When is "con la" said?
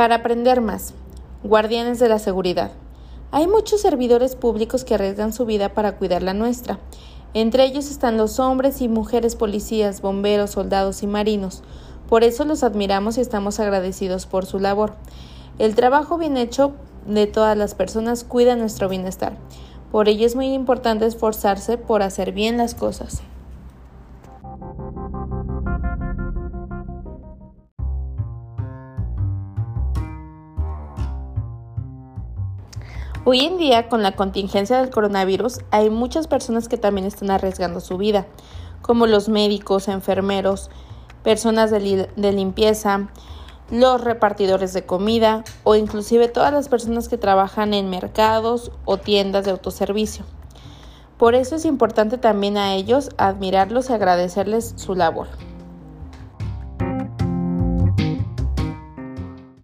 33.90-34.12